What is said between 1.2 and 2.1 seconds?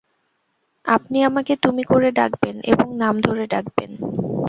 আমাকে তুমি করে